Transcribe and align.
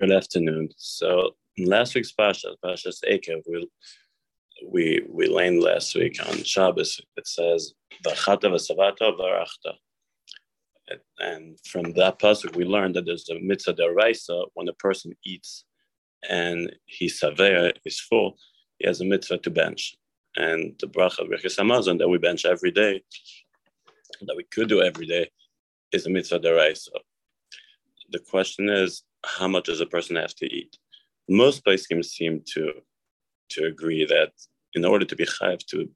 Good 0.00 0.12
afternoon. 0.12 0.70
So 0.78 1.36
last 1.58 1.94
week's 1.94 2.10
Pasha, 2.10 2.56
Pasha's 2.64 3.02
Ekev, 3.06 3.42
we 3.46 3.68
we 4.66 5.06
we 5.06 5.28
learned 5.28 5.62
last 5.62 5.94
week 5.94 6.16
on 6.26 6.42
Shabbos. 6.42 7.02
It 7.18 7.28
says 7.28 7.74
v'arachta, 8.02 9.74
and 11.18 11.58
from 11.66 11.92
that 11.92 12.18
pasuk 12.18 12.56
we 12.56 12.64
learned 12.64 12.94
that 12.94 13.04
there's 13.04 13.28
a 13.28 13.38
mitzvah 13.40 13.74
deraisa 13.74 14.46
when 14.54 14.68
a 14.68 14.72
person 14.72 15.12
eats 15.26 15.66
and 16.26 16.74
he's 16.86 17.20
saver 17.20 17.70
is 17.84 18.00
full, 18.00 18.38
he 18.78 18.86
has 18.86 19.02
a 19.02 19.04
mitzvah 19.04 19.36
to 19.36 19.50
bench. 19.50 19.96
And 20.34 20.76
the 20.80 20.86
bracha 20.86 21.28
Hamazon 21.28 21.98
that 21.98 22.08
we 22.08 22.16
bench 22.16 22.46
every 22.46 22.70
day, 22.70 23.02
that 24.22 24.36
we 24.36 24.44
could 24.44 24.70
do 24.70 24.80
every 24.80 25.04
day, 25.06 25.30
is 25.92 26.06
a 26.06 26.10
mitzvah 26.10 26.40
deraisa. 26.40 26.88
The 28.12 28.20
question 28.20 28.70
is, 28.70 29.02
how 29.24 29.48
much 29.48 29.64
does 29.64 29.80
a 29.80 29.86
person 29.86 30.16
have 30.16 30.34
to 30.36 30.46
eat? 30.46 30.76
Most 31.28 31.64
poskim 31.64 32.04
seem 32.04 32.42
to 32.54 32.72
to 33.50 33.64
agree 33.64 34.04
that 34.04 34.32
in 34.74 34.84
order 34.84 35.04
to 35.04 35.16
be 35.16 35.26
chayv 35.26 35.64
to 35.66 35.88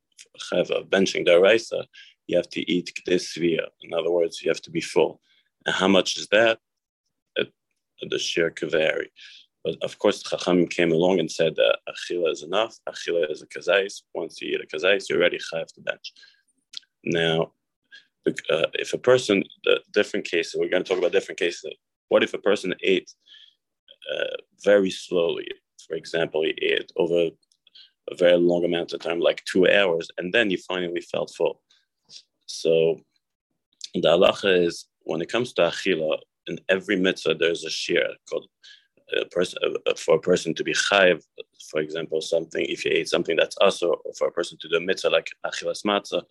have 0.53 0.71
a 0.71 0.83
benching 0.83 1.27
daraisa, 1.27 1.85
you 2.27 2.37
have 2.37 2.51
to 2.51 2.69
eat 2.71 2.93
kdesvia. 2.97 3.67
In 3.83 3.95
other 3.95 4.11
words, 4.11 4.43
you 4.43 4.51
have 4.51 4.63
to 4.63 4.71
be 4.71 4.81
full. 4.81 5.21
And 5.65 5.75
how 5.75 5.89
much 5.89 6.17
is 6.17 6.27
that? 6.29 6.59
It, 7.37 7.53
the 8.01 8.17
shiur 8.17 8.55
could 8.55 8.73
vary. 8.73 9.11
But 9.63 9.77
of 9.83 9.99
course, 9.99 10.23
Chachamim 10.23 10.69
came 10.69 10.93
along 10.93 11.21
and 11.21 11.31
said 11.31 11.55
that 11.57 11.79
achila 11.89 12.31
is 12.33 12.43
enough. 12.43 12.77
Achila 12.89 13.31
is 13.31 13.43
a 13.43 13.47
kazais. 13.47 14.03
Once 14.15 14.41
you 14.41 14.49
eat 14.49 14.61
a 14.61 14.77
kazais, 14.77 15.09
you're 15.09 15.19
ready 15.19 15.39
chayv 15.39 15.67
to 15.75 15.81
bench. 15.81 16.13
Now, 17.05 17.53
uh, 18.27 18.67
if 18.75 18.93
a 18.93 18.99
person, 18.99 19.45
the 19.65 19.81
different 19.93 20.27
cases, 20.27 20.57
we're 20.59 20.69
going 20.69 20.83
to 20.83 20.89
talk 20.89 20.99
about 20.99 21.13
different 21.13 21.39
cases. 21.39 21.73
What 22.15 22.23
if 22.23 22.33
a 22.33 22.39
person 22.39 22.73
ate 22.81 23.11
uh, 24.15 24.37
very 24.63 24.93
slowly? 24.93 25.49
For 25.85 25.97
example, 25.97 26.45
he 26.45 26.53
ate 26.63 26.93
over 26.97 27.31
a 28.13 28.15
very 28.15 28.37
long 28.37 28.65
amount 28.65 28.93
of 28.93 29.01
time, 29.01 29.19
like 29.19 29.43
two 29.51 29.69
hours, 29.69 30.07
and 30.17 30.33
then 30.33 30.49
he 30.49 30.57
finally 30.57 31.01
felt 31.01 31.35
full. 31.37 31.61
So 32.47 33.01
the 33.95 34.11
halacha 34.15 34.65
is 34.65 34.87
when 35.01 35.23
it 35.23 35.33
comes 35.33 35.53
to 35.55 35.63
achila, 35.63 36.19
in 36.47 36.61
every 36.69 36.95
mitzvah 36.95 37.35
there's 37.35 37.65
a 37.65 37.69
shiur 37.81 38.11
called 38.31 38.47
a 39.21 39.25
person 39.37 39.59
uh, 39.65 39.95
for 39.97 40.15
a 40.15 40.21
person 40.21 40.55
to 40.55 40.63
be 40.63 40.73
chayv, 40.73 41.21
for 41.69 41.81
example, 41.81 42.21
something 42.21 42.65
if 42.69 42.85
you 42.85 42.93
ate 42.95 43.09
something 43.09 43.35
that's 43.35 43.57
also 43.57 43.87
or 44.05 44.13
for 44.17 44.29
a 44.29 44.37
person 44.39 44.57
to 44.61 44.69
do 44.69 44.77
a 44.77 44.81
mitzvah 44.81 45.11
like 45.11 45.31
achilas 45.45 45.85
matzah, 45.85 46.23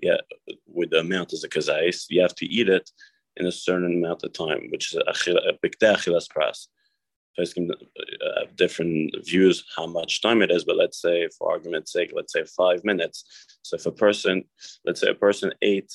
yeah, 0.00 0.20
with 0.66 0.90
the 0.90 0.98
amount 0.98 1.32
as 1.32 1.44
a 1.44 1.48
kazais, 1.48 2.06
you 2.08 2.20
have 2.22 2.34
to 2.34 2.46
eat 2.46 2.68
it 2.68 2.90
in 3.38 3.46
a 3.46 3.52
certain 3.52 3.94
amount 3.96 4.24
of 4.24 4.32
time, 4.32 4.68
which 4.70 4.92
is 4.92 4.98
a 4.98 5.52
big 5.62 5.78
achilas 5.80 6.26
pras. 6.28 6.68
Uh, 7.38 7.44
have 8.40 8.56
different 8.56 9.14
views 9.24 9.64
how 9.76 9.86
much 9.86 10.20
time 10.20 10.42
it 10.42 10.50
is, 10.50 10.64
but 10.64 10.76
let's 10.76 11.00
say, 11.00 11.28
for 11.38 11.52
argument's 11.52 11.92
sake, 11.92 12.10
let's 12.12 12.32
say 12.32 12.42
five 12.44 12.82
minutes. 12.84 13.24
So 13.62 13.76
if 13.76 13.86
a 13.86 13.92
person, 13.92 14.42
let's 14.84 15.00
say 15.00 15.10
a 15.10 15.14
person 15.14 15.52
ate, 15.62 15.92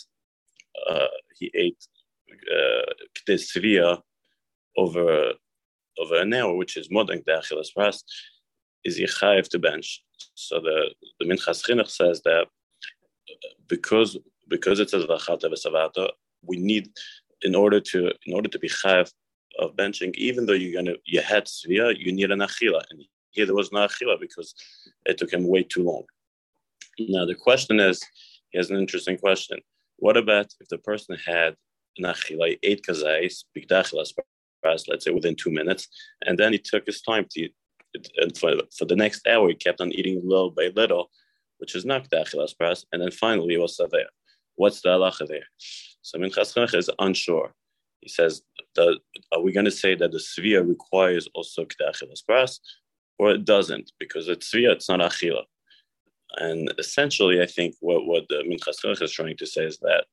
uh, 0.90 1.08
he 1.38 1.52
ate 1.54 1.86
uh, 2.56 3.98
over 4.78 5.34
over 6.00 6.16
an 6.16 6.34
hour, 6.34 6.56
which 6.56 6.78
is 6.78 6.90
more 6.90 7.06
than 7.06 7.20
achilas 7.24 7.68
pras, 7.78 8.04
is 8.86 8.98
yichayev 9.00 9.50
to 9.50 9.60
bench. 9.60 10.02
So 10.36 10.62
the 10.62 10.94
the 11.20 11.26
Minchas 11.26 11.62
Chinuch 11.66 11.90
says 11.90 12.22
that 12.24 12.48
because 13.68 14.18
because 14.48 14.80
it 14.80 14.90
says 14.90 15.04
v'achalta 15.04 15.52
v'savata, 15.52 16.10
we 16.46 16.58
need 16.58 16.90
in 17.44 17.56
order 17.56 17.80
to 17.80 18.12
in 18.26 18.34
order 18.34 18.50
to 18.50 18.60
be 18.60 18.70
chayav 18.70 19.12
of 19.60 19.76
benching, 19.76 20.14
even 20.16 20.46
though 20.46 20.54
you're 20.54 20.82
gonna 20.82 20.98
you 21.06 21.22
had 21.22 21.46
svia, 21.46 21.98
you 21.98 22.12
need 22.12 22.32
an 22.32 22.40
achila, 22.40 22.82
and 22.90 23.04
here 23.32 23.46
there 23.46 23.56
was 23.56 23.72
no 23.72 23.86
achila 23.88 24.20
because 24.20 24.56
it 25.06 25.18
took 25.18 25.32
him 25.32 25.48
way 25.48 25.64
too 25.64 25.84
long. 25.84 26.04
Now 27.00 27.26
the 27.26 27.36
question 27.36 27.80
is, 27.80 28.04
he 28.50 28.58
has 28.58 28.70
an 28.70 28.78
interesting 28.78 29.18
question. 29.18 29.60
What 29.98 30.18
about 30.18 30.48
if 30.60 30.68
the 30.70 30.78
person 30.78 31.18
had 31.26 31.56
an 31.98 32.06
achila, 32.06 32.58
ate 32.64 32.84
kazais, 32.84 33.44
bigdachilas, 33.56 34.14
let's 34.64 35.06
say 35.06 35.12
within 35.12 35.36
two 35.36 35.52
minutes, 35.52 35.88
and 36.26 36.38
then 36.38 36.54
he 36.54 36.60
took 36.60 36.86
his 36.86 37.02
time 37.02 37.26
to, 37.32 37.50
and 38.18 38.38
for, 38.38 38.54
for 38.78 38.86
the 38.86 38.96
next 38.96 39.28
hour 39.28 39.50
he 39.50 39.56
kept 39.56 39.82
on 39.82 39.92
eating 39.92 40.22
little 40.24 40.52
by 40.52 40.72
little, 40.76 41.10
which 41.58 41.76
is 41.76 41.86
not 41.86 42.10
dachilas 42.10 42.56
pras, 42.60 42.86
and 42.92 43.02
then 43.02 43.12
finally 43.12 43.54
he 43.54 43.58
was 43.58 43.80
there. 43.92 44.10
What's 44.56 44.82
the 44.82 44.90
halacha 44.90 45.28
there? 45.28 45.48
So 46.04 46.20
Minchas 46.20 46.76
is 46.76 46.90
unsure. 47.00 47.54
He 48.02 48.10
says, 48.10 48.42
the, 48.76 49.00
are 49.32 49.42
we 49.42 49.54
going 49.54 49.66
to 49.66 49.72
say 49.72 49.96
that 49.96 50.12
the 50.12 50.18
svia 50.18 50.68
requires 50.68 51.28
also 51.34 51.64
kedachilas 51.64 52.22
pras, 52.30 52.60
or 53.18 53.32
it 53.32 53.46
doesn't 53.46 53.92
because 54.00 54.28
it's 54.28 54.52
svia, 54.52 54.74
it's 54.74 54.90
not 54.90 55.00
achila. 55.00 55.44
And 56.36 56.74
essentially, 56.78 57.42
I 57.42 57.46
think 57.46 57.76
what, 57.80 58.06
what 58.06 58.26
the 58.28 58.44
Minchas 58.44 59.02
is 59.02 59.12
trying 59.12 59.38
to 59.38 59.46
say 59.46 59.64
is 59.64 59.78
that 59.80 60.06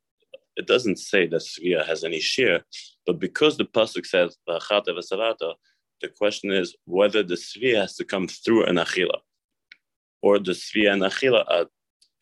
it 0.56 0.66
doesn't 0.66 0.98
say 0.98 1.26
that 1.26 1.40
svia 1.40 1.84
has 1.84 2.04
any 2.04 2.20
shiur, 2.20 2.62
but 3.06 3.18
because 3.18 3.56
the 3.56 3.64
pasuk 3.64 4.06
says 4.06 4.36
the 4.46 6.08
question 6.16 6.52
is 6.52 6.76
whether 6.84 7.22
the 7.22 7.34
svia 7.34 7.80
has 7.80 7.96
to 7.96 8.04
come 8.04 8.28
through 8.28 8.66
an 8.66 8.76
achila, 8.76 9.18
or 10.22 10.38
the 10.38 10.52
svia 10.52 10.92
and 10.92 11.02
achila 11.02 11.44
are 11.50 11.66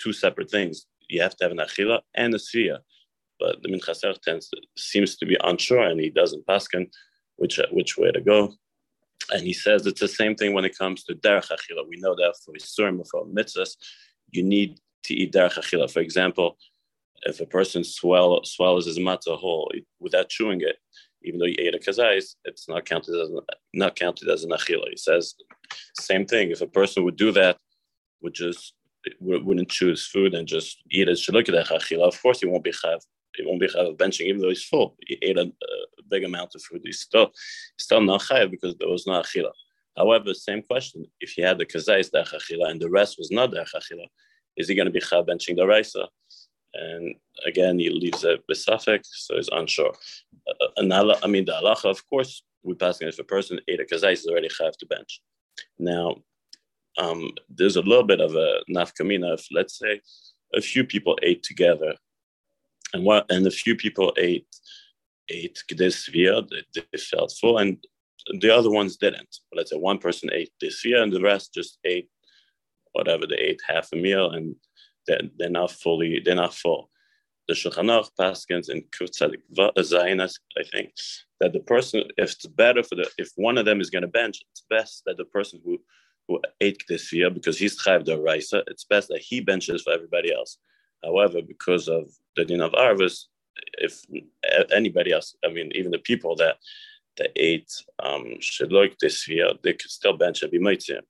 two 0.00 0.12
separate 0.12 0.50
things. 0.50 0.86
You 1.08 1.20
have 1.20 1.36
to 1.36 1.44
have 1.44 1.52
an 1.52 1.58
achila 1.58 2.00
and 2.14 2.34
a 2.34 2.38
svia 2.38 2.78
but 3.38 3.62
the 3.62 3.68
Minchaser 3.68 4.20
tends 4.22 4.48
to, 4.48 4.60
seems 4.76 5.16
to 5.16 5.26
be 5.26 5.36
unsure 5.44 5.82
and 5.82 6.00
he 6.00 6.10
doesn't 6.10 6.46
paskin 6.46 6.88
which 7.36 7.60
which 7.70 7.96
way 7.96 8.10
to 8.10 8.20
go. 8.20 8.52
And 9.30 9.42
he 9.42 9.52
says 9.52 9.86
it's 9.86 10.00
the 10.00 10.08
same 10.08 10.34
thing 10.34 10.54
when 10.54 10.64
it 10.64 10.76
comes 10.76 11.04
to 11.04 11.14
derech 11.14 11.50
achila. 11.50 11.86
We 11.88 11.96
know 11.98 12.14
that 12.16 12.34
for 12.44 12.54
Isurim, 12.54 13.06
for 13.08 13.26
mitzvahs, 13.26 13.76
you 14.30 14.42
need 14.42 14.78
to 15.04 15.14
eat 15.14 15.32
derech 15.32 15.58
achila. 15.58 15.90
For 15.90 16.00
example, 16.00 16.56
if 17.22 17.40
a 17.40 17.46
person 17.46 17.84
swell, 17.84 18.44
swallows 18.44 18.86
his 18.86 18.98
matzah 18.98 19.38
whole 19.38 19.70
without 20.00 20.28
chewing 20.28 20.60
it, 20.60 20.76
even 21.22 21.40
though 21.40 21.46
he 21.46 21.58
ate 21.60 21.74
a 21.74 21.78
kazais, 21.78 22.36
it's 22.44 22.68
not 22.68 22.84
counted 22.84 23.20
as 23.20 23.30
not 23.74 23.96
counted 23.96 24.28
as 24.28 24.44
an 24.44 24.50
achila. 24.50 24.88
He 24.90 24.96
says 24.96 25.34
same 26.00 26.26
thing. 26.26 26.50
If 26.50 26.60
a 26.60 26.66
person 26.66 27.04
would 27.04 27.16
do 27.16 27.32
that, 27.32 27.58
would 28.22 28.34
just 28.34 28.74
wouldn't 29.20 29.70
choose 29.70 30.06
food 30.06 30.34
and 30.34 30.46
just 30.46 30.82
eat 30.90 31.08
it, 31.08 31.18
should 31.18 31.34
look 31.34 31.48
at 31.48 31.54
achila. 31.54 32.08
Of 32.08 32.20
course, 32.20 32.40
he 32.40 32.46
won't 32.46 32.64
be 32.64 32.72
chav 32.72 33.00
he 33.38 33.46
won't 33.46 33.60
be 33.60 33.68
chayav 33.68 33.96
benching 33.96 34.26
even 34.26 34.40
though 34.40 34.48
he's 34.48 34.64
full. 34.64 34.96
He 35.06 35.18
ate 35.22 35.38
a, 35.38 35.42
a 35.42 36.02
big 36.10 36.24
amount 36.24 36.54
of 36.54 36.62
food. 36.62 36.82
He's 36.84 37.00
still 37.00 37.26
he's 37.76 37.84
still 37.84 38.00
not 38.00 38.22
chayav 38.22 38.50
because 38.50 38.76
there 38.76 38.88
was 38.88 39.06
no 39.06 39.14
achila. 39.14 39.52
However, 39.96 40.34
same 40.34 40.62
question: 40.62 41.06
if 41.20 41.30
he 41.30 41.42
had 41.42 41.58
the 41.58 41.66
kazais 41.66 42.10
derech 42.10 42.34
achila 42.34 42.70
and 42.70 42.80
the 42.80 42.90
rest 42.90 43.16
was 43.18 43.30
not 43.30 43.50
derech 43.50 43.74
achila, 43.74 44.06
is 44.56 44.68
he 44.68 44.74
going 44.74 44.86
to 44.86 44.92
be 44.92 45.00
chayav 45.00 45.28
benching 45.28 45.56
the 45.56 45.66
raisa? 45.66 46.06
And 46.74 47.14
again, 47.46 47.78
he 47.78 47.88
leaves 47.88 48.24
a 48.24 48.38
besafek, 48.50 49.00
so 49.04 49.36
he's 49.36 49.48
unsure. 49.48 49.94
Uh, 50.48 50.66
and 50.76 50.92
I 50.92 51.26
mean, 51.26 51.46
the 51.46 51.52
halacha, 51.52 51.86
of 51.86 52.06
course, 52.08 52.42
we 52.62 52.74
pass 52.74 53.00
if 53.00 53.18
a 53.18 53.24
person 53.24 53.58
ate 53.68 53.80
a 53.80 53.84
kazais, 53.84 54.12
is 54.12 54.26
already 54.26 54.48
chayav 54.48 54.76
to 54.78 54.86
bench. 54.86 55.22
Now, 55.78 56.16
um, 56.98 57.30
there's 57.48 57.76
a 57.76 57.82
little 57.82 58.04
bit 58.04 58.20
of 58.20 58.34
a 58.34 58.60
nafkamina 58.70 59.34
if, 59.34 59.46
let's 59.52 59.78
say, 59.78 60.00
a 60.54 60.60
few 60.60 60.84
people 60.84 61.18
ate 61.22 61.42
together 61.42 61.94
and 62.94 63.04
what 63.04 63.26
and 63.30 63.46
a 63.46 63.50
few 63.50 63.76
people 63.76 64.12
ate 64.16 64.46
ate 65.28 65.62
year 66.12 66.42
they, 66.50 66.82
they 66.92 66.98
felt 66.98 67.32
full 67.40 67.58
and 67.58 67.76
the 68.40 68.54
other 68.54 68.70
ones 68.70 68.96
didn't 68.96 69.36
let's 69.54 69.70
say 69.70 69.76
one 69.76 69.98
person 69.98 70.30
ate 70.32 70.52
this 70.60 70.84
year 70.84 71.02
and 71.02 71.12
the 71.12 71.20
rest 71.20 71.54
just 71.54 71.78
ate 71.84 72.08
whatever 72.92 73.26
they 73.26 73.36
ate 73.36 73.60
half 73.66 73.88
a 73.92 73.96
meal 73.96 74.30
and 74.30 74.54
they're, 75.06 75.20
they're 75.38 75.50
not 75.50 75.70
fully 75.70 76.20
they're 76.24 76.34
not 76.34 76.54
full 76.54 76.90
the 77.48 77.54
Shulchan 77.54 77.88
Aruch 77.88 78.10
Paskins 78.20 78.68
and 78.68 78.82
Kutzadik 78.90 79.40
uh, 79.58 79.70
Zainas, 79.78 80.34
I 80.58 80.64
think, 80.70 80.92
that 81.40 81.54
the 81.54 81.60
person, 81.60 82.02
if 82.18 82.32
it's 82.32 82.44
better 82.46 82.82
for 82.82 82.94
the, 82.94 83.08
if 83.16 83.30
one 83.36 83.56
of 83.56 83.64
them 83.64 83.80
is 83.80 83.88
going 83.88 84.02
to 84.02 84.08
bench, 84.08 84.42
it's 84.50 84.64
best 84.68 85.02
that 85.06 85.16
the 85.16 85.24
person 85.24 85.60
who 85.64 85.78
who 86.28 86.40
ate 86.60 86.84
this 86.88 87.10
year 87.10 87.30
because 87.30 87.58
he's 87.58 87.82
chayv 87.82 88.04
the 88.04 88.20
raisa, 88.20 88.62
it's 88.66 88.84
best 88.84 89.08
that 89.08 89.22
he 89.22 89.40
benches 89.40 89.82
for 89.82 89.94
everybody 89.94 90.32
else. 90.32 90.58
However, 91.02 91.40
because 91.40 91.88
of 91.88 92.10
the 92.38 92.44
din 92.44 92.60
of 92.60 92.72
Arvis, 92.72 93.24
if 93.78 94.04
anybody 94.72 95.12
else, 95.12 95.36
I 95.44 95.48
mean, 95.48 95.70
even 95.74 95.90
the 95.90 95.98
people 95.98 96.36
that 96.36 96.56
that 97.18 97.32
ate 97.34 97.72
um, 98.00 98.36
shedloik 98.40 98.94
this 99.00 99.28
year, 99.28 99.50
they 99.64 99.72
could 99.72 99.90
still 99.90 100.16
bench 100.16 100.42
and 100.42 100.52
be 100.52 100.58
mitzvah. 100.60 101.02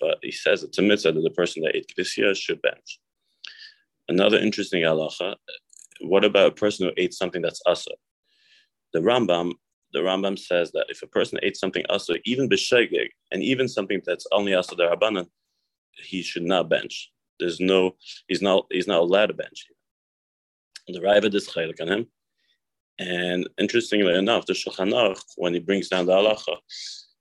But 0.00 0.18
he 0.22 0.32
says 0.32 0.62
it's 0.62 0.78
a 0.78 0.82
mitzvah 0.82 1.12
that 1.12 1.20
the 1.20 1.30
person 1.30 1.62
that 1.62 1.76
ate 1.76 1.92
this 1.96 2.16
year 2.16 2.34
should 2.34 2.62
bench. 2.62 2.98
Another 4.08 4.38
interesting 4.38 4.82
halacha, 4.82 5.36
what 6.00 6.24
about 6.24 6.52
a 6.52 6.54
person 6.54 6.86
who 6.86 6.94
ate 6.96 7.12
something 7.12 7.42
that's 7.42 7.60
asa? 7.66 7.90
The 8.94 9.00
Rambam, 9.00 9.52
the 9.92 9.98
Rambam 9.98 10.38
says 10.38 10.72
that 10.72 10.86
if 10.88 11.02
a 11.02 11.06
person 11.06 11.38
ate 11.42 11.58
something 11.58 11.84
asa, 11.90 12.14
even 12.24 12.48
b'shegeg, 12.48 13.10
and 13.30 13.42
even 13.42 13.68
something 13.68 14.00
that's 14.06 14.26
only 14.32 14.54
asa 14.54 14.74
darabanan, 14.74 15.26
he 16.02 16.22
should 16.22 16.44
not 16.44 16.70
bench. 16.70 17.12
There's 17.38 17.60
no, 17.60 17.96
he's 18.28 18.40
not, 18.40 18.66
he's 18.70 18.88
not 18.88 19.00
allowed 19.00 19.26
to 19.26 19.34
bench. 19.34 19.66
The 20.88 21.00
Raiva 21.00 21.32
is 21.34 21.48
chaylik 21.48 21.80
on 21.80 21.88
him. 21.88 22.06
And 22.98 23.48
interestingly 23.58 24.14
enough, 24.14 24.46
the 24.46 24.52
Shulchan 24.52 24.92
Aruch, 24.92 25.22
when 25.36 25.54
he 25.54 25.60
brings 25.60 25.88
down 25.88 26.06
the 26.06 26.12
halacha, 26.12 26.56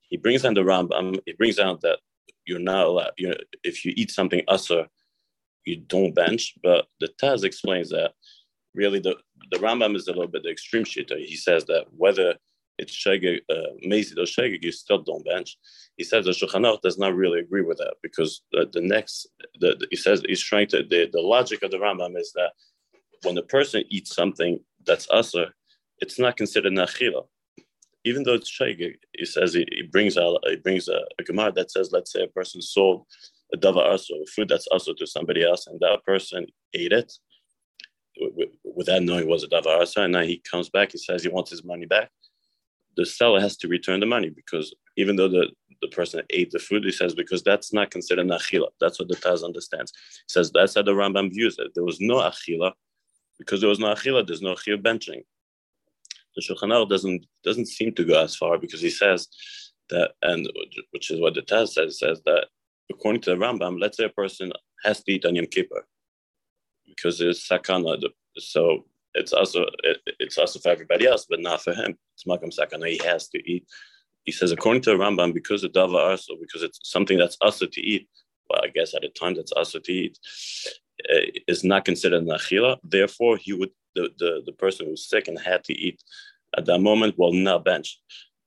he 0.10 0.18
brings 0.18 0.42
down 0.42 0.54
the 0.54 0.62
Rambam. 0.62 1.20
He 1.26 1.34
brings 1.34 1.56
down 1.56 1.80
that 1.84 2.00
you're 2.46 2.60
not 2.60 2.88
allowed. 2.88 3.12
You 3.18 3.30
know, 3.30 3.38
if 3.64 3.86
you 3.86 3.94
eat 3.96 4.12
something 4.12 4.42
usher, 4.48 4.88
you 5.66 5.78
don't 5.78 6.16
bench. 6.16 6.56
But 6.62 6.88
the 7.00 7.10
Taz 7.22 7.44
explains 7.44 7.90
that 7.90 8.14
really 8.74 9.00
the 9.00 9.16
the 9.52 9.58
Rambam 9.58 9.96
is 9.96 10.08
a 10.08 10.12
little 10.12 10.28
bit 10.28 10.44
the 10.44 10.50
extreme 10.50 10.84
shit. 10.84 11.12
He 11.12 11.36
says 11.36 11.66
that 11.66 11.86
whether 11.96 12.36
it's 12.80 12.96
shegeg, 12.96 13.42
uh, 13.50 13.76
mezid 13.86 14.18
or 14.18 14.24
shegeg, 14.24 14.64
you 14.64 14.72
still 14.72 15.00
don't 15.00 15.26
bench. 15.26 15.58
He 15.98 16.04
says 16.04 16.26
the 16.26 16.32
Shulchan 16.32 16.82
does 16.82 16.98
not 16.98 17.16
really 17.16 17.40
agree 17.40 17.62
with 17.62 17.78
that 17.78 17.96
because 18.02 18.42
the, 18.52 18.70
the 18.72 18.82
next, 18.82 19.28
the, 19.60 19.76
the, 19.80 19.88
he 19.92 19.98
says 19.98 20.24
he's 20.26 20.44
trying 20.44 20.68
to, 20.68 20.84
the, 20.84 21.10
the 21.12 21.22
logic 21.22 21.62
of 21.62 21.72
the 21.72 21.78
Rambam 21.78 22.18
is 22.18 22.32
that 22.36 22.52
when 23.24 23.38
a 23.38 23.44
person 23.44 23.84
eats 23.90 24.16
something 24.16 24.60
that's 24.86 25.08
usher, 25.10 25.54
it's 26.00 26.20
not 26.20 26.38
considered 26.38 26.74
nachila. 26.74 27.26
Even 28.06 28.24
though 28.24 28.34
it's 28.34 28.50
shegeg, 28.50 28.96
he 29.18 29.26
says 29.26 29.56
it, 29.56 29.68
he, 29.72 29.84
brings 29.84 30.18
out, 30.18 30.40
he 30.48 30.56
brings 30.56 30.88
a, 30.88 31.02
a 31.20 31.24
gemara 31.24 31.52
that 31.52 31.72
says, 31.72 31.92
let's 31.92 32.14
say 32.14 32.24
a 32.24 32.28
person 32.28 32.62
sold 32.62 33.06
a 33.54 33.58
dava 33.58 33.86
also, 33.86 34.14
food 34.34 34.48
that's 34.48 34.68
also 34.68 34.94
to 34.94 35.06
somebody 35.06 35.44
else, 35.44 35.68
and 35.68 35.80
that 35.80 36.04
person 36.06 36.46
ate 36.74 36.94
it 36.94 37.12
without 38.64 39.02
knowing 39.02 39.24
it 39.24 39.28
was 39.28 39.44
a 39.44 39.48
davar 39.48 39.82
asa, 39.82 40.02
and 40.02 40.14
now 40.14 40.22
he 40.22 40.42
comes 40.50 40.70
back, 40.70 40.92
he 40.92 40.98
says 40.98 41.24
he 41.24 41.30
wants 41.30 41.52
his 41.52 41.64
money 41.64 41.86
back 41.86 42.10
the 43.00 43.06
seller 43.06 43.40
has 43.40 43.56
to 43.58 43.68
return 43.70 44.02
the 44.02 44.06
money 44.06 44.30
because 44.30 44.76
even 44.98 45.16
though 45.16 45.30
the, 45.30 45.48
the 45.82 45.88
person 45.88 46.22
ate 46.32 46.52
the 46.52 46.60
food, 46.60 46.84
he 46.84 46.92
says, 46.92 47.16
because 47.16 47.42
that's 47.42 47.72
not 47.72 47.92
considered 47.92 48.26
an 48.26 48.32
achila. 48.32 48.68
That's 48.82 49.00
what 49.00 49.08
the 49.08 49.16
Taz 49.16 49.44
understands. 49.44 49.94
He 49.96 50.34
says 50.34 50.52
that's 50.54 50.76
how 50.76 50.82
the 50.82 50.92
Rambam 50.92 51.32
views 51.32 51.58
it. 51.60 51.72
There 51.74 51.86
was 51.86 52.02
no 52.02 52.16
achila. 52.16 52.74
Because 53.40 53.62
there 53.62 53.70
was 53.70 53.80
no 53.80 53.88
achila, 53.88 54.28
there's 54.28 54.42
no 54.42 54.54
achila 54.54 54.82
benching. 54.82 55.24
The 56.36 56.42
Shulchan 56.42 56.70
Aruch 56.70 56.90
doesn't 56.90 57.26
doesn't 57.44 57.68
seem 57.68 57.94
to 57.96 58.06
go 58.06 58.22
as 58.22 58.36
far 58.36 58.58
because 58.58 58.82
he 58.82 58.90
says 58.90 59.28
that, 59.90 60.12
and 60.22 60.48
which 60.92 61.10
is 61.10 61.20
what 61.20 61.34
the 61.34 61.42
Taz 61.42 61.70
says, 61.70 62.00
says 62.00 62.22
that 62.26 62.48
according 62.92 63.22
to 63.22 63.32
the 63.32 63.36
Rambam, 63.36 63.80
let's 63.80 63.98
say 63.98 64.06
a 64.06 64.10
person 64.10 64.52
has 64.84 65.04
to 65.04 65.12
eat 65.12 65.26
on 65.26 65.36
Yom 65.36 65.48
Kippur 65.48 65.86
because 66.88 67.18
there's 67.18 67.48
sakana. 67.48 67.98
So 68.38 68.86
it's 69.16 69.34
also 69.34 69.66
it, 69.84 69.98
it's 70.20 70.38
also 70.38 70.60
for 70.60 70.70
everybody 70.70 71.08
else, 71.08 71.26
but 71.30 71.40
not 71.40 71.62
for 71.62 71.74
him. 71.74 71.98
It's 72.14 72.26
makam 72.26 72.56
sakana. 72.56 72.90
He 72.90 73.02
has 73.06 73.30
to 73.30 73.40
eat. 73.52 73.66
He 74.24 74.32
says 74.32 74.52
according 74.52 74.84
to 74.84 74.92
the 74.92 74.98
Rambam, 74.98 75.34
because 75.34 75.64
of 75.64 75.72
dava 75.72 76.12
also, 76.12 76.36
because 76.40 76.62
it's 76.62 76.80
something 76.84 77.18
that's 77.18 77.38
also 77.42 77.66
to 77.66 77.82
eat. 77.82 78.08
Well, 78.50 78.62
I 78.64 78.68
guess 78.68 78.94
at 78.94 79.04
a 79.04 79.10
time 79.10 79.36
that's 79.36 79.52
also 79.52 79.80
to 79.80 79.92
eat 79.92 80.18
is 81.48 81.64
not 81.64 81.86
considered 81.86 82.24
nachila. 82.26 82.78
Therefore, 82.84 83.38
he 83.38 83.54
would 83.54 83.72
the, 83.96 84.10
the 84.18 84.42
the 84.46 84.52
person 84.54 84.86
who's 84.86 85.08
sick 85.08 85.28
and 85.28 85.40
had 85.40 85.64
to 85.66 85.74
eat 85.74 86.02
at 86.58 86.66
that 86.66 86.80
moment 86.80 87.18
will 87.18 87.34
not 87.34 87.66
bench. 87.66 88.00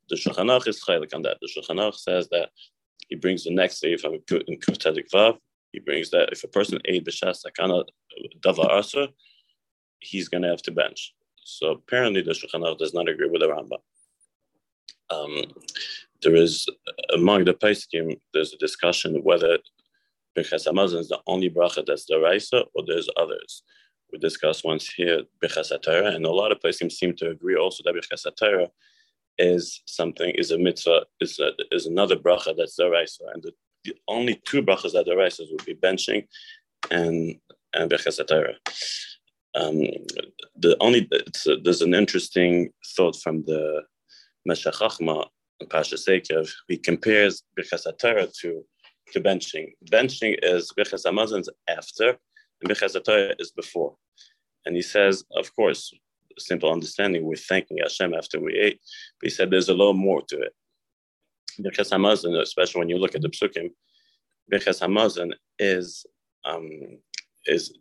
The 0.09 0.17
Shulchan 0.17 0.51
Aruch 0.51 0.69
is 0.69 0.83
chaylik 0.85 1.15
on 1.15 1.23
that. 1.23 1.39
The 1.41 1.49
Shulchan 1.49 1.77
Aruch 1.77 1.97
says 1.97 2.29
that 2.31 2.51
he 3.09 3.17
brings 3.17 3.45
the 3.45 3.55
next 3.55 3.81
day 3.81 3.97
from 3.97 4.15
in 4.15 4.21
Kuftadik 4.59 5.11
Vav. 5.13 5.39
He 5.73 5.81
brings 5.81 6.11
that 6.11 6.31
if 6.33 6.45
a 6.45 6.49
person 6.49 6.79
ate 6.85 7.05
b'shas 7.05 7.45
sakana 7.45 7.85
dava 8.41 8.67
asa, 8.69 9.09
he's 10.01 10.29
going 10.29 10.43
to 10.43 10.49
have 10.49 10.63
to 10.63 10.71
bench. 10.71 11.15
So 11.45 11.71
apparently, 11.73 12.23
the 12.23 12.33
Shulchan 12.33 12.63
Aruch 12.63 12.79
does 12.79 12.95
not 12.95 13.09
agree 13.09 13.29
with 13.29 13.41
the 13.41 13.49
Rambam. 13.49 13.81
Um, 15.11 15.45
there 16.23 16.37
is 16.37 16.69
among 17.13 17.45
the 17.45 17.55
Paiskim, 17.55 18.19
there's 18.33 18.53
a 18.53 18.59
discussion 18.59 19.23
whether 19.23 19.59
Birchas 20.37 20.67
Hamazon 20.67 21.01
is 21.01 21.09
the 21.09 21.21
only 21.27 21.51
bracha 21.51 21.85
that's 21.87 22.07
the 22.07 22.19
Raisa 22.19 22.65
or 22.75 22.85
there's 22.87 23.09
others. 23.17 23.63
We 24.13 24.19
discussed 24.19 24.65
once 24.65 24.89
here 24.89 25.23
Birchas 25.43 25.73
HaTorah, 25.73 26.15
and 26.15 26.25
a 26.27 26.31
lot 26.31 26.53
of 26.53 26.61
Paiskim 26.61 26.91
seem 26.91 27.15
to 27.17 27.31
agree 27.31 27.57
also 27.57 27.83
that 27.85 27.95
Birchas 27.95 28.69
is 29.39 29.83
something, 29.87 30.31
is 30.31 30.51
a 30.51 30.59
mitzvah, 30.59 31.07
is, 31.21 31.39
a, 31.39 31.53
is 31.71 31.87
another 31.87 32.17
bracha 32.17 32.55
that's 32.57 32.77
the 32.77 32.89
Raisa. 32.91 33.25
And 33.33 33.43
the, 33.43 33.53
the 33.85 33.95
only 34.09 34.41
two 34.47 34.63
brachas 34.63 34.93
that 34.93 35.07
the 35.07 35.17
Raisa 35.17 35.45
would 35.51 35.65
be 35.65 35.75
benching 35.75 36.27
and, 36.91 37.37
and 37.73 37.91
Birchas. 37.91 38.21
Um, 39.55 39.81
the 40.57 40.77
only 40.81 41.09
uh, 41.13 41.55
there's 41.63 41.83
an 41.83 41.95
interesting 41.95 42.71
thought 42.97 43.17
from 43.17 43.45
the 43.45 43.83
Meshech 44.47 44.75
Chachma 44.75 45.27
Pasha 45.69 45.97
Sekev. 45.97 46.51
He 46.69 46.79
compares 46.79 47.43
Birchas 47.59 47.85
to 48.41 48.65
to 49.13 49.21
benching. 49.21 49.73
Benching 49.91 50.39
is 50.43 50.73
Birchas 50.77 51.07
Hamazon's 51.07 51.49
after, 51.69 52.19
and 52.61 52.71
Birchas 52.71 52.97
HaTorah 52.97 53.35
is 53.39 53.53
before. 53.53 53.97
And 54.65 54.77
he 54.77 54.83
says, 54.83 55.25
of 55.37 55.55
course, 55.55 55.93
simple 56.39 56.73
understanding, 56.73 57.25
we're 57.25 57.37
thanking 57.37 57.79
Hashem 57.79 58.15
after 58.15 58.41
we 58.41 58.55
ate. 58.55 58.81
But 59.21 59.27
he 59.27 59.31
said 59.31 59.51
there's 59.51 59.69
a 59.69 59.75
little 59.75 59.95
more 59.95 60.23
to 60.29 60.41
it. 60.41 60.55
Birchas 61.61 61.93
Hamazon, 61.93 62.41
especially 62.41 62.79
when 62.79 62.89
you 62.89 62.99
look 62.99 63.15
at 63.15 63.23
the 63.23 63.29
psukim, 63.29 63.71
Birchas 64.51 64.81
Hamazon 64.81 65.33
is 65.59 66.07
um, 66.45 66.71
is 67.47 67.73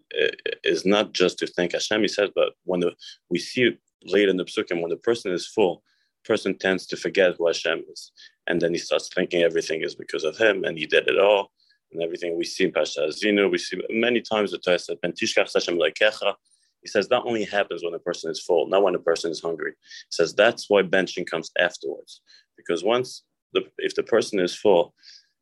is 0.63 0.85
not 0.85 1.13
just 1.13 1.39
to 1.39 1.47
thank 1.47 1.73
Hashem, 1.73 2.01
he 2.01 2.07
says, 2.07 2.29
but 2.35 2.53
when 2.63 2.79
the, 2.81 2.93
we 3.29 3.39
see 3.39 3.63
it 3.63 3.79
later 4.03 4.29
in 4.29 4.37
the 4.37 4.45
psukim, 4.45 4.81
when 4.81 4.89
the 4.89 4.97
person 4.97 5.31
is 5.31 5.47
full, 5.47 5.83
person 6.25 6.57
tends 6.57 6.85
to 6.87 6.97
forget 6.97 7.35
who 7.37 7.47
Hashem 7.47 7.83
is, 7.91 8.11
and 8.47 8.61
then 8.61 8.73
he 8.73 8.79
starts 8.79 9.09
thinking 9.13 9.43
everything 9.43 9.81
is 9.81 9.95
because 9.95 10.23
of 10.23 10.37
him, 10.37 10.63
and 10.63 10.77
he 10.77 10.85
did 10.85 11.07
it 11.07 11.19
all, 11.19 11.51
and 11.91 12.01
everything 12.01 12.37
we 12.37 12.45
see 12.45 12.65
in 12.65 12.71
Pasha 12.71 13.01
Azinu, 13.01 13.51
we 13.51 13.57
see 13.57 13.81
many 13.89 14.21
times 14.21 14.51
the 14.51 14.57
Torah 14.57 14.77
Hashem 14.77 16.35
He 16.81 16.87
says 16.87 17.07
that 17.09 17.23
only 17.25 17.43
happens 17.43 17.83
when 17.83 17.93
a 17.93 17.99
person 17.99 18.31
is 18.31 18.41
full, 18.41 18.67
not 18.67 18.83
when 18.83 18.95
a 18.95 18.99
person 18.99 19.31
is 19.31 19.41
hungry. 19.41 19.71
He 19.71 20.11
says 20.11 20.33
that's 20.33 20.69
why 20.69 20.83
benching 20.83 21.27
comes 21.27 21.51
afterwards, 21.59 22.21
because 22.57 22.83
once 22.83 23.23
the 23.53 23.63
if 23.77 23.95
the 23.95 24.03
person 24.03 24.39
is 24.39 24.55
full 24.55 24.93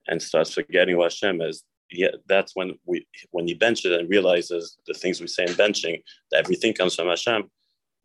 and 0.08 0.22
starts 0.22 0.54
forgetting 0.54 0.96
who 0.96 1.04
Hashem 1.04 1.42
is, 1.42 1.64
yeah, 1.92 2.10
that's 2.28 2.56
when 2.56 2.78
we 2.86 3.08
when 3.32 3.48
he 3.48 3.54
benches 3.54 3.92
and 3.98 4.10
realizes 4.10 4.78
the 4.88 4.94
things 4.94 5.22
we 5.22 5.28
say 5.28 5.44
in 5.44 5.54
benching 5.54 6.02
that 6.32 6.40
everything 6.40 6.74
comes 6.74 6.96
from 6.96 7.08
Hashem, 7.08 7.50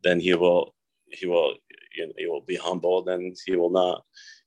then 0.03 0.19
he 0.19 0.33
will 0.35 0.73
he 1.09 1.25
will 1.25 1.55
you 1.95 2.07
know, 2.07 2.13
he 2.17 2.27
will 2.27 2.41
be 2.41 2.55
humbled 2.55 3.09
and 3.09 3.35
he 3.45 3.55
will 3.55 3.69
not 3.69 4.03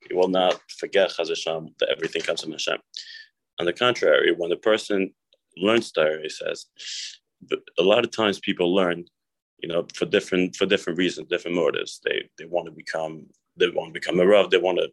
he 0.08 0.14
will 0.14 0.28
not 0.28 0.60
forget 0.78 1.12
Hashem 1.16 1.74
that 1.78 1.88
everything 1.88 2.22
comes 2.22 2.42
from 2.42 2.52
Hashem. 2.52 2.78
On 3.58 3.66
the 3.66 3.72
contrary, 3.72 4.32
when 4.36 4.50
the 4.50 4.56
person 4.56 5.12
learns 5.56 5.90
Torah, 5.90 6.22
he 6.22 6.28
says, 6.28 6.66
a 7.78 7.82
lot 7.82 8.04
of 8.04 8.10
times 8.10 8.38
people 8.38 8.74
learn, 8.74 9.04
you 9.58 9.68
know, 9.68 9.86
for 9.94 10.06
different 10.06 10.56
for 10.56 10.66
different 10.66 10.98
reasons, 10.98 11.28
different 11.28 11.56
motives. 11.56 12.00
They 12.04 12.28
they 12.38 12.44
want 12.44 12.66
to 12.66 12.72
become 12.72 13.26
they 13.56 13.68
want 13.68 13.92
to 13.92 14.00
become 14.00 14.20
a 14.20 14.26
rav, 14.26 14.50
they 14.50 14.58
want 14.58 14.78
to 14.78 14.90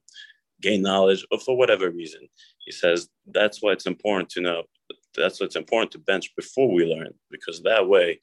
gain 0.62 0.81
knowledge, 0.81 1.25
or 1.31 1.39
for 1.39 1.57
whatever 1.57 1.89
reason. 1.89 2.21
He 2.65 2.71
says 2.71 3.09
that's 3.27 3.62
why 3.62 3.71
it's 3.71 3.85
important 3.85 4.29
to 4.31 4.41
know. 4.41 4.63
That's 5.15 5.39
why 5.39 5.45
it's 5.45 5.55
important 5.55 5.91
to 5.91 6.00
bench 6.00 6.35
before 6.35 6.74
we 6.74 6.85
learn, 6.85 7.13
because 7.29 7.62
that 7.63 7.88
way 7.88 8.19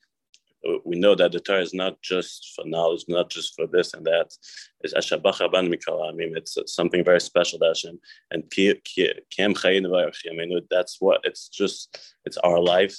we 0.85 0.97
know 0.99 1.14
that 1.14 1.33
the 1.33 1.40
Torah 1.40 1.61
is 1.61 1.75
not 1.75 2.00
just 2.02 2.52
for 2.54 2.64
knowledge, 2.66 3.04
not 3.09 3.31
just 3.31 3.54
for 3.57 3.66
this 3.66 3.95
and 3.95 4.04
that. 4.07 4.33
It's 4.81 4.95
Ashabach 4.95 5.52
Ban 5.52 5.71
Mikala. 5.71 6.11
I 6.11 6.12
mean, 6.12 6.37
it's 6.37 6.57
something 6.66 7.04
very 7.04 7.21
special 7.21 7.59
to 7.61 7.66
Hashem. 7.66 7.99
And 8.31 8.45
I 8.54 10.35
mean, 10.35 10.61
that's 10.71 11.00
what 11.00 11.21
it's 11.25 11.49
just, 11.49 12.14
it's 12.25 12.37
our 12.38 12.61
life 12.61 12.97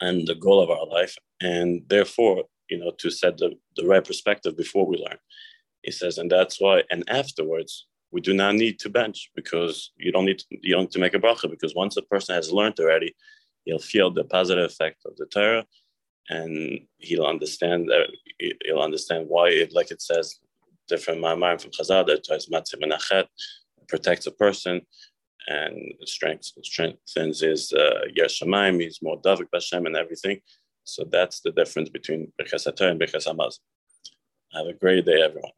and 0.00 0.26
the 0.26 0.34
goal 0.34 0.60
of 0.60 0.70
our 0.70 0.86
life. 0.86 1.16
And 1.40 1.82
therefore, 1.88 2.44
you 2.68 2.78
know, 2.78 2.92
to 2.98 3.10
set 3.10 3.38
the, 3.38 3.56
the 3.76 3.86
right 3.86 4.04
perspective 4.04 4.56
before 4.56 4.86
we 4.86 4.96
learn. 4.96 5.18
He 5.82 5.90
says, 5.90 6.18
and 6.18 6.30
that's 6.30 6.60
why, 6.60 6.82
and 6.90 7.04
afterwards, 7.08 7.86
we 8.12 8.20
do 8.20 8.34
not 8.34 8.56
need 8.56 8.78
to 8.80 8.90
bench 8.90 9.30
because 9.34 9.92
you 9.96 10.12
don't 10.12 10.24
need 10.24 10.40
to, 10.40 10.44
you 10.50 10.74
don't 10.74 10.82
need 10.82 10.90
to 10.92 10.98
make 10.98 11.14
a 11.14 11.18
bracha 11.18 11.48
because 11.48 11.74
once 11.74 11.96
a 11.96 12.02
person 12.02 12.34
has 12.34 12.52
learned 12.52 12.78
already, 12.80 13.14
he'll 13.64 13.78
feel 13.78 14.10
the 14.10 14.24
positive 14.24 14.64
effect 14.64 15.02
of 15.06 15.16
the 15.16 15.26
Torah, 15.26 15.64
and 16.30 16.80
he'll 16.98 17.26
understand 17.26 17.88
that 17.88 18.06
he'll 18.64 18.80
understand 18.80 19.26
why 19.28 19.48
it, 19.48 19.74
like 19.74 19.90
it 19.90 20.00
says, 20.00 20.38
different 20.88 21.20
ma'amar 21.20 21.60
from 21.60 21.72
Chazal 21.72 22.06
that 22.06 22.24
Torah 22.24 23.28
protects 23.88 24.26
a 24.26 24.30
person 24.30 24.80
and 25.48 25.74
strengthens, 26.04 26.54
strengthens 26.62 27.40
his 27.40 27.72
uh, 27.72 28.02
Yerushalayim, 28.16 28.80
he's 28.80 29.02
more 29.02 29.20
Davik 29.20 29.48
Bashem 29.54 29.86
and 29.86 29.96
everything. 29.96 30.40
So 30.84 31.04
that's 31.10 31.40
the 31.40 31.50
difference 31.50 31.88
between 31.88 32.32
Birchas 32.40 32.66
and 32.66 33.00
Birchas 33.00 33.26
Hamaz. 33.26 33.58
Have 34.52 34.66
a 34.66 34.72
great 34.72 35.04
day, 35.04 35.20
everyone. 35.22 35.52